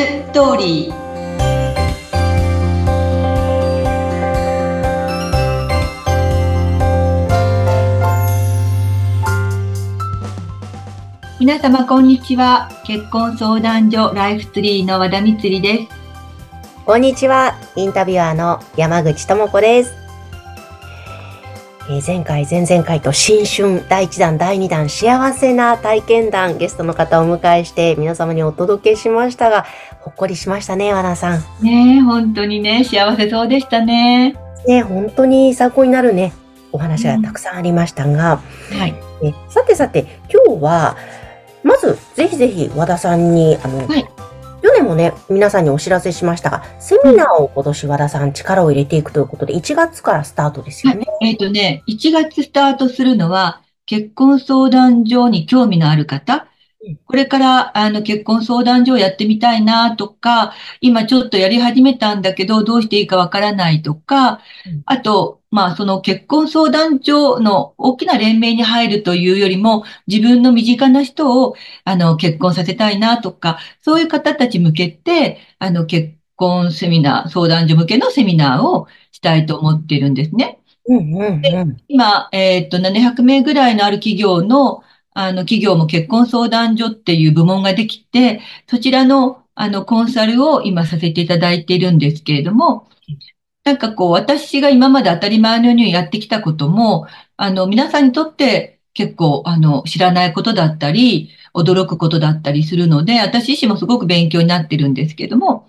[0.00, 0.94] ストーリー
[11.38, 15.88] 皆様こんにちは結婚相談所ライフツリーの和田光です
[16.86, 19.99] こんにちはインタビュアーの山口智子です、
[21.98, 29.66] 前回、前々回と新春第1弾、第2弾、幸せな体験談、ゲストの方をお迎えして皆様にお届けしましたが、
[29.98, 31.40] ほっこりしましたね、和田さん。
[31.62, 34.36] ね本当にね、幸せそうでしたね。
[34.68, 36.32] ね本当に参考になるね、
[36.70, 38.94] お話がたくさんありましたが、うん、はい。
[39.24, 40.96] えさてさて、今日は、
[41.64, 44.06] まず、ぜひぜひ和田さんに、あの、はい
[44.90, 51.06] もね、皆さんにお知らせしましたが、セミナーを今年和田さん力を入れていくということで、1月からスタートですよね。
[51.06, 56.48] はい、えっ、ー、とね、1月スタートするのは、結婚相談所に興味のある方、
[57.04, 64.40] これから、あの、結婚相談所をやってみたいなとか、今ちょっとやり始めたんだけど、どうしていいかわからないとか、
[64.86, 80.60] あと、まあ、その結婚相談所の大きな連盟に入るというよりも、自分の身近な人を、あの、結婚させたいなとか、そういう方たち向けて、あの、結婚セミナー、相談所向けのセミナーをしたいと思っているんですね。
[80.86, 92.88] うんうんうん、で今、えっ、と、700名ぐらいのある企業のあの、企業も結婚相談所っていう部門ができて、そちらの、あの、コンサルを今させていただいているんですけれども、
[93.70, 105.68] なんかこう、私が今まで当たり前のようにやってきたことも、あの、皆さんにとって結構、あの、知らないことだったり、驚くことだったりするので、私自身もすごく勉強になってるんですけども、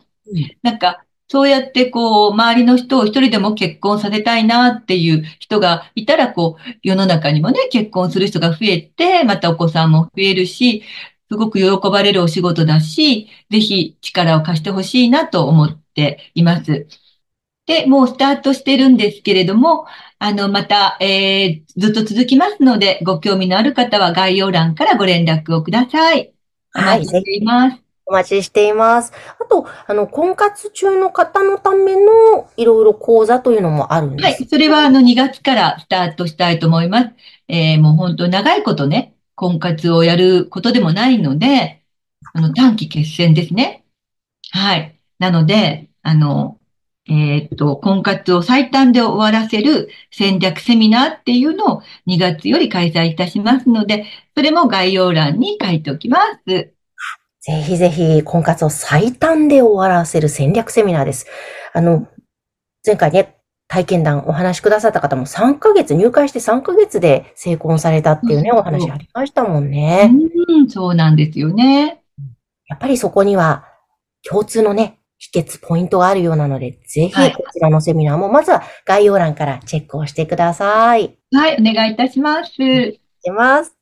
[0.63, 10.81] なんか、そうやってこう、周りの人を一人でも結婚させたいなっていう人がいたら、こう、世の中にもね、結婚する人が増えて、またお子さんも増えるし、
[11.29, 16.87] すごく喜ばれるお仕事だし、ぜひ力を貸してほしいなと思っています。
[17.65, 19.85] で、もうスタートしてるんですけれども、
[20.19, 26.33] あの、また、えー、ずっと続きますので、ご興味のある方は概要欄からご連絡をください。
[26.75, 27.73] お待ちしています。
[27.73, 29.13] はいお待ちしています。
[29.39, 34.47] あと、あの、婚活中の方のためのいろいろ講座というのもあるんですはい。
[34.49, 37.09] それはあの2月からスタートしたいと思います。
[37.47, 41.83] えー、もう本当長いことね、婚活をやることでもないので、
[42.33, 43.85] あの、短期決戦ですね。
[44.51, 44.99] はい。
[45.17, 46.57] なので、あの、
[47.11, 56.71] えー、っと、婚活を最短で終わらせる戦略セミナーっていうのを2月より開催いたしますので、それも概要欄に書いておきます。
[57.41, 61.27] ぜひぜひ、婚活を最短で終わらせる戦略セミナーです。
[61.73, 62.07] あの、
[62.85, 63.35] 前回ね、
[63.67, 70.13] 体験談お話しくださった方も3ヶ月、入会して3ヶ月で成婚されたっていうね、お話ありましたもんね。
[70.47, 72.01] うん、そうなんですよね。
[72.67, 73.65] やっぱりそこには
[74.23, 81.15] 共通のね、秘訣、ポイントがあるようなので、ぜひこちらのセミナーも、まずは概要欄からチェックをしてください。
[81.31, 82.53] はい、お願いいたします。
[82.53, 82.99] し
[83.31, 83.77] ます。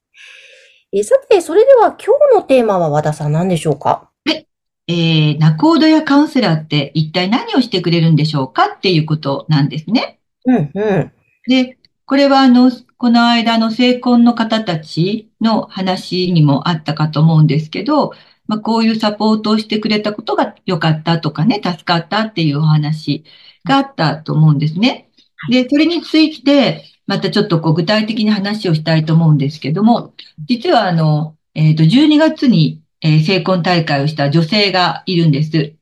[0.91, 4.09] えさて、それでは今日のテーマは和田さん何でしょうか？
[4.25, 4.45] はい。
[4.87, 8.73] えー、ナコードやカウンセラーって一体何をしてくれるんでしょうか？
[8.75, 10.19] っていうことなんですね。
[10.45, 11.11] うんうん。
[11.47, 18.11] で、これはあの、この間の成婚の方たちの話にもあったかと思うんですけど、
[18.49, 23.23] まあ、こういうサポートをしてくれたことが良かったとかね、助かったっていうお話
[23.63, 25.07] があったと思うんですね。
[25.51, 30.15] で、それについて、またちょっとこう具体的に話をしたいと思うんですけども、
[30.47, 35.75] 実はあの、えっ、ー、と、12月に、えー、成婚大会をした女性がいるんです。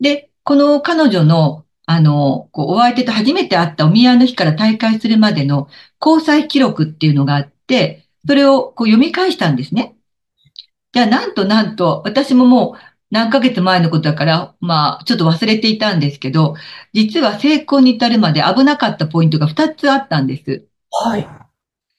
[0.00, 5.68] で、この彼女の、あの、こう、お相手と初めて会ったお見合いの日から大会するまでの
[6.04, 9.94] 交際記録っていうのがあって、それをこう読み返したんですね。
[10.92, 12.78] じゃあ、なんとなんと、私ももう
[13.10, 16.54] 何ヶ月前のことだから、まあ、ちょっと忘れていたんですけど、
[16.92, 20.64] 実は成功に至るまで危なかったポイントが2つあったんです。
[20.90, 21.28] はい。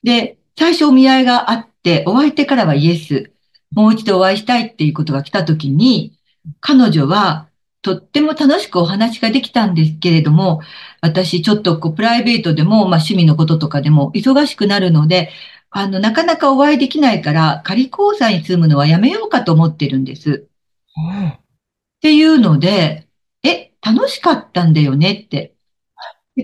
[0.04, 3.32] で、最初お見合いがあって、お相手からはイエス。
[3.72, 6.14] もう一度お会いしたいっていうことが来た時に、
[6.60, 7.50] 彼女は
[7.82, 10.62] とっても楽しくお話ができたんですけれども、
[11.02, 15.30] 私ちょっとこうプライベートでも、まあ趣味のこととかでも忙しくなるので、
[15.72, 20.48] あの、なかなかお会いできないから、仮交際に住むのはやめようかと思ってるんです。
[21.36, 21.40] っ
[22.02, 23.08] ていうので、
[23.44, 25.54] え、楽しかったんだよねって。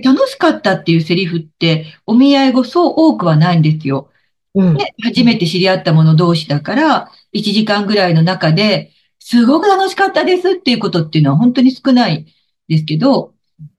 [0.04, 4.10] 楽しかったっていうセリフって、お見合い後そう多くはないんですよ。
[4.54, 12.26] うん、初めて知り合った者同士だから、1時間ぐらいの中で、すごく楽しかったですっていうことっていうのは本当に少ない
[12.68, 13.34] ですけど、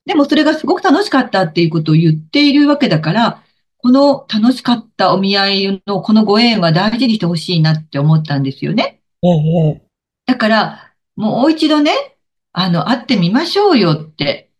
[0.04, 3.42] でもそれがすごく楽しかったっていうことを言っているわけだから、
[3.78, 9.00] この楽しかったお見合いのこのご縁は大事にしてほしいなって思ったんですよね。
[9.22, 9.82] ええ、
[10.26, 11.92] だから、もう一度ね、
[12.52, 14.50] あの、会ってみましょうよって、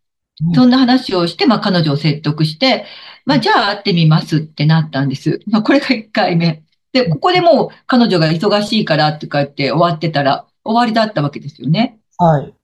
[0.55, 2.85] そんな話をして、まあ彼女を説得して、
[3.25, 5.41] まあじゃあ会ってみますってなったんです。
[5.47, 6.63] まあこれが1回目。
[6.93, 11.99] で、ここでもう彼女が忙しいからって言って終わってたら終わりだったわけですよね。
[12.19, 12.55] はい。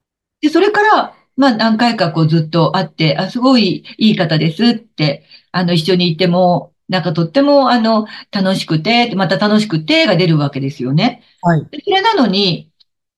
[0.40, 11.23] で、それから、まあ何回かこうずっと会って、あ、すごいいい方ですって、あの一緒にいても、なんかとってもあの楽しくて、また楽しくてが出るわけですよね。
[11.40, 11.67] はい。
[11.84, 12.70] それなのに、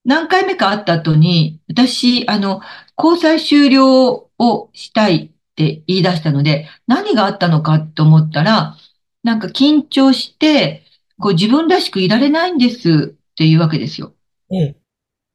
[0.05, 2.61] 何回目か会った後に、私、あの、
[2.97, 8.77] 交際終了をしたいって言い出したので、何があったのかと思ったら、
[9.23, 10.85] なんか緊張して、
[11.19, 14.13] こう自分らしくいられないんですっていうわけですよ。
[14.53, 14.77] ええ。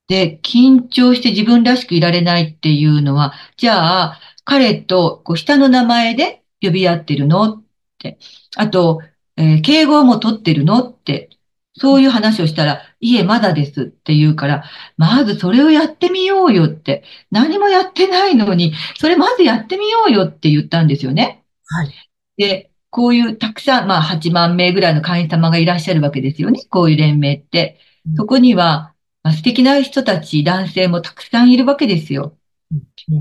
[0.10, 7.64] で、緊張して自分らしくいられないっていうのは、じゃあ、彼とこう下の名前で呼び合ってるのっ
[8.00, 8.18] て。
[8.58, 9.02] あと、
[9.38, 11.30] えー、敬語はもう取ってるのって。
[11.76, 14.64] そういう話をしたら、いえ、まだですって言うから、
[14.98, 17.04] まずそれをやってみようよって。
[17.32, 21.46] 何もやってないのに、それまずやってみようよって言ったんですよね。
[21.68, 21.94] はい。
[22.38, 26.62] で、こういうたくさん、まあ8万名ぐらいの会員様がいらっしゃるわけですよね。
[26.70, 27.80] こういう連盟って。
[28.18, 28.94] そこには、
[29.30, 32.36] まあ、素敵な人たち、男性もたくさんいるわけですよ。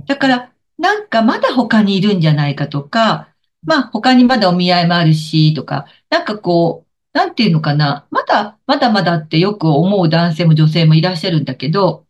[0.07, 3.29] だから、なんかまだ他にいるんじゃないかとか、
[3.63, 12.07] まあ他にまだお見合いもあるし、とか、なんかこう、なんていうのかな、まだ、まだまだってよく思う男性も女性もいらっしゃるんだけど、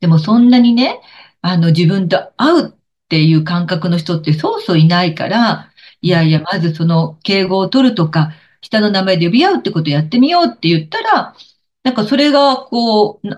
[0.00, 1.00] でもそんなにね、
[1.40, 2.72] あの自分と会うっ
[3.08, 5.72] ていう感覚の人ってそうそういないから、
[6.02, 11.34] いやいや、まずその敬語を取るとか、下の名前で呼び合うってことをやってみようって言ったら、
[11.84, 13.28] なんかそれがこう、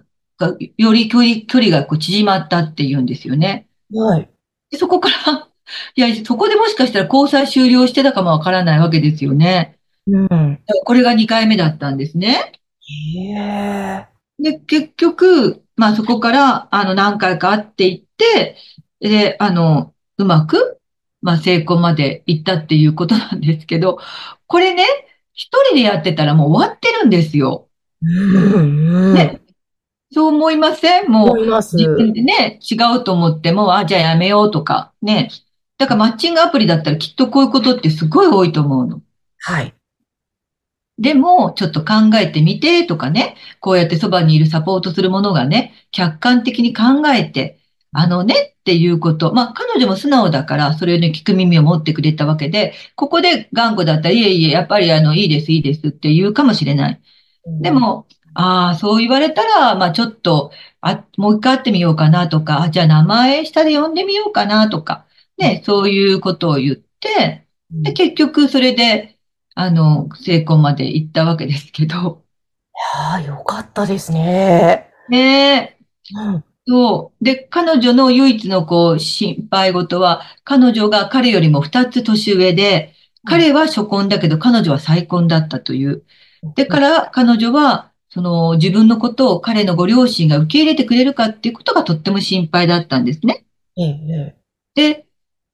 [0.76, 3.66] より距離、距離がこう縮まったっていうんですよね。
[3.92, 4.28] はい。
[4.70, 5.48] でそこから
[5.96, 9.78] いや、そこでもしかしたら交際終了してたかもわからないわけですよね。
[10.06, 10.60] うん。
[10.84, 12.52] これが2回目だったんですね。
[12.80, 14.06] へえ。
[14.38, 18.56] で、結局、まあそこから、あの、何回か会っていって、
[19.00, 20.78] で、あの、うまく、
[21.22, 23.98] まあ成功まで行ったっていうことなんですけど、
[24.46, 24.84] これね、
[25.32, 27.68] 一人でやってたらもう終わってるんですよ。
[28.04, 29.40] うん、ね。
[30.12, 31.10] そう思いません？
[31.10, 35.30] もう、自分でね、違うと思っても、あ、じゃあやめようとか、ね。
[35.76, 39.02] だからマッチングアプリだったらきっとこういうことってすごい多いと思うの。
[39.40, 39.74] はい。
[40.98, 47.58] でも、ちょっと考えてみてとかね、こうやってそばにいるサポートするものがね、客観的に考えて、
[47.90, 49.34] あのねっていうこと。
[49.34, 57.00] まあ、彼女も素直だから、それに聞く耳を持ってくれたわけで、ここで頑固だったら、いえいえ、やっぱりあの、いいです、いいですって言うかもしれない。
[57.46, 60.50] でも、ああ、そう言われたら、まあちょっと、
[60.80, 65.06] あ、もう一回会ってみようかなとか、あ、じゃあ名前下で呼んでみようかなとか、
[65.38, 69.18] ね、そういうことを言って、で、結局それで、
[69.54, 71.96] あの、成功まで行ったわけですけど。
[71.96, 74.90] いやあ、よかったですね。
[75.08, 75.78] ねえ。
[76.16, 77.24] うん、そう。
[77.24, 82.94] で、彼女の唯一のこう、心配事は、彼女が彼よりも二つ年上で、
[83.24, 86.04] 彼は初婚だけど彼女は再婚だったという。
[86.54, 93.44] でから彼女は、その自分のことを彼のご両親が受け入れてくれるかっていうことがとっても心配だったんですね。
[93.76, 94.36] ええ、
[94.74, 95.06] で、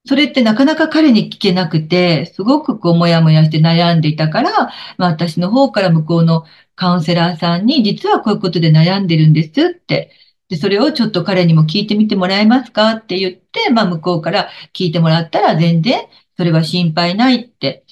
[0.07, 4.51] それってなかなか彼に聞けなくて、すごくこう、もやもやして悩んでいたから、
[4.99, 6.45] まあ私の方から向こうの
[6.75, 10.11] カウンセラーさんに、実はこういうことで悩んでるんですって。
[10.49, 16.01] で、それをちょっと彼にも聞いてみてもらえますかって言って、まあ向こうから聞いてもらったら全然
[16.37, 17.85] それは心配ないって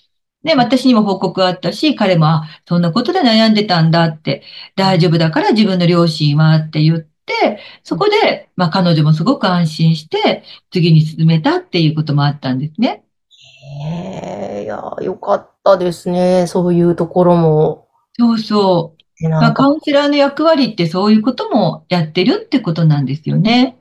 [0.44, 4.42] で、私にも報告があったし、彼も、あ、そんなことで悩んでたんだって、
[4.76, 13.02] 大丈夫だから自分の両親はって言って、そこで、まあ彼女もすごく安心して、次に進めたっていうこともあったんですね。
[13.84, 16.46] へえ、いや、よかったですね。
[16.46, 17.88] そういうところも。
[18.18, 19.28] そうそう。
[19.28, 23.77] まあ、カウンセラーの役割ってそういうこともやってるってことなんですよね。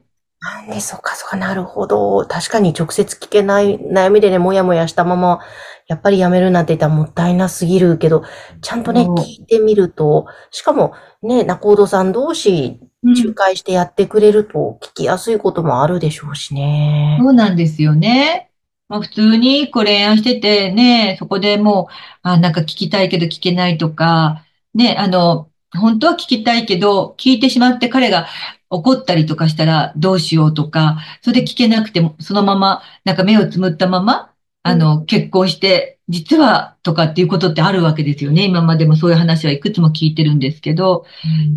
[0.48, 2.25] なんで、そうか、そうか、なるほど。
[2.25, 5.39] 確かに直接聞けない悩みでね、もやもやしたまま
[5.88, 8.24] やっぱりやめるなんて言ったらもったいなすぎるけど、
[8.62, 17.18] ちゃんとね、聞いてみると、しかもね、仲人さん同士、仲介してやってくれると聞きやすいこともあるでしょうしね。
[17.22, 18.51] そうなんですよね。
[18.89, 28.28] まあ、普通にこう恋愛しててね、そこでもう、あ、なんか聞きたいけど聞けないとか、ね、あの、本当は聞きたいけど、聞いてしまって彼が
[28.70, 34.32] 怒ったりとかしたらどうしようとか、それで聞けなくても、そのまま、なんか目をつむったまま、
[34.64, 38.46] あの、結婚して、実はとかっていうことってあるわけですよね。
[38.46, 41.06] 今までもそういう話はいくつも聞いてるんですけど。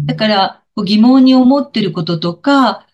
[0.07, 2.87] だから、疑問に思ってることとか、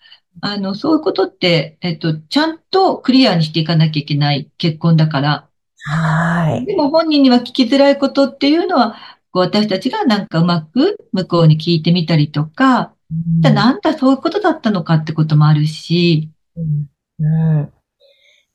[0.43, 5.49] あの、そういうことって、えっと、ちゃんとクリアにしていかなきゃいけない結婚だから。
[5.89, 6.67] はい。
[6.67, 8.97] でも本人には聞きづらいことっていうのは、
[9.37, 12.95] こう私たちがなんかうまく向こうに聞いてみたりとか、
[13.43, 16.87] じゃあなんだそういうことだったのかってこともあるし、うん
[17.27, 17.73] うん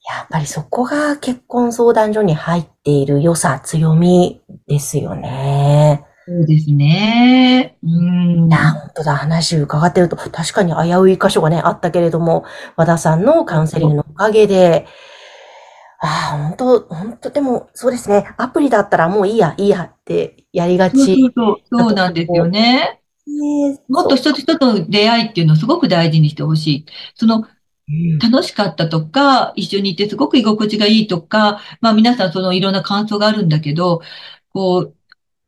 [0.03, 6.03] やっぱりそこが結婚相談所に入っている良さ、強みですよね。
[6.27, 7.77] そうですね。
[7.83, 8.47] うん。
[8.47, 12.45] いや、本当だ、話伺ってると、確かに危うい箇所がね、あったけれども、
[12.75, 14.88] 和田さんのカウンセリングのおかげで、
[16.03, 20.98] ああ、本当本当でも、そうですね、アプリだったらもういいや、いいやってやりがち。
[20.98, 23.00] そうそう、そうなんですよね。
[23.27, 26.86] ねもっと人と人との出会いっていうのをすごく大事にしてほしい。
[27.15, 34.01] そのうん楽しかったとか、一緒にいてすごく居心地がいいとか、まあ皆さんそのいろんな感想があるんだけど、
[34.50, 34.93] こ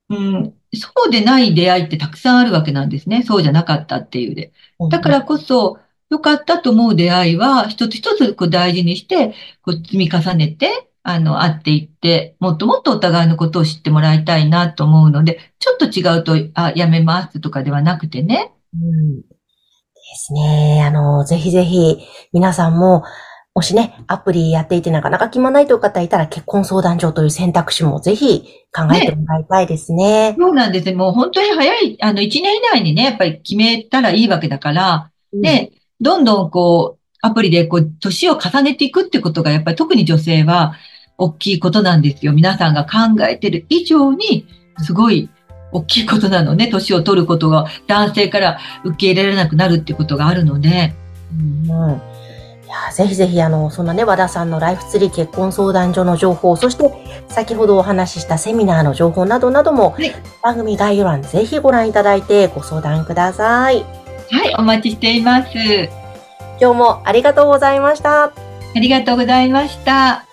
[0.10, 3.24] う、うん、そうでない出会いってたくさんあるわけなんですね。
[3.24, 4.54] そうじゃなかったっていうで。
[4.92, 5.80] だからこそ、
[6.10, 18.54] 良かったと思う出会いは、一つ一つこう大事にして、こう積み重ねて、あの、会っていって、もっともっとお互いのことを知ってもらいたいなと思うので、ちょっと違うと、あ、やめますとかではなくてね。
[18.74, 20.84] うんですね。
[20.86, 21.98] あの、ぜひぜひ、
[22.32, 23.04] 皆さんも、
[23.56, 28.44] もしね、アプリやっていてなかなか決まらないという方いたら、結婚相談所という選択肢もぜひ
[28.76, 30.36] 考えてもらいたいですね。
[30.40, 30.94] そうなんですね。
[30.94, 35.72] もう本当に早い、あの、一年以内にね、やっぱり決めたらいいわけだから、で、
[36.04, 40.76] どんどんこう、アプリでこう、年を重ねていくってことが、やっぱり特に女性は
[41.18, 42.34] 大きいことなんですよ。
[42.34, 44.46] 皆さんが考えてる以上に、
[44.80, 45.30] すごい
[45.72, 46.68] 大きいことなのね。
[46.68, 50.94] 年を取ることが男性から受け入れられなくなるってことがあるので、
[51.68, 52.02] うんうん
[52.66, 56.92] いやぜひぜひ、あの、そんなね、和田さんのライフツリー結婚相談所の情報、そして、
[57.28, 64.03] 先ほどお話ししたセミナーの情報などなども、はい番組概要欄ぜひご覧いただいてご相談ください。
[64.34, 65.52] はい、お待ちしています。
[66.60, 68.24] 今日もありがとうございました。
[68.24, 68.34] あ
[68.74, 70.26] りがとうございました。